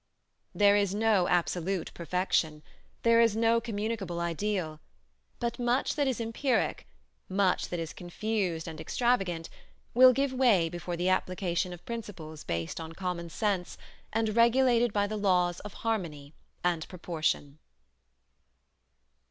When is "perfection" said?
1.93-2.63